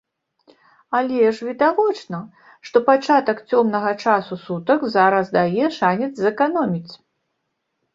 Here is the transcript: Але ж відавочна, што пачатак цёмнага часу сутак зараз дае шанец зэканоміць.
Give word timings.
Але 0.99 1.25
ж 1.39 1.49
відавочна, 1.49 2.21
што 2.69 2.83
пачатак 2.89 3.45
цёмнага 3.53 3.95
часу 4.03 4.41
сутак 4.49 4.91
зараз 4.99 5.25
дае 5.41 5.65
шанец 5.81 6.13
зэканоміць. 6.27 6.93